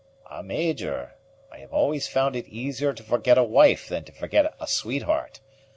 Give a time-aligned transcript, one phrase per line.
[0.25, 1.13] "Ah, Major!
[1.51, 5.41] I have always found it easier to forget a wife than to forget a sweetheart.